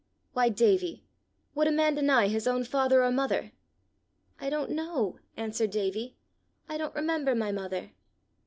Why, 0.33 0.49
Davie! 0.49 1.05
would 1.53 1.67
a 1.67 1.71
man 1.71 1.93
deny 1.93 2.27
his 2.27 2.47
own 2.47 2.63
father 2.63 3.03
or 3.03 3.11
mother?" 3.11 3.51
"I 4.39 4.49
don't 4.49 4.71
know," 4.71 5.19
answered 5.37 5.69
Davie; 5.69 6.17
"I 6.67 6.79
don't 6.79 6.95
remember 6.95 7.35
my 7.35 7.51
mother." 7.51 7.91